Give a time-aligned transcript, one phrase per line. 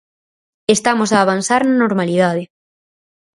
[0.75, 2.43] Estamos a avanzar na normalidade.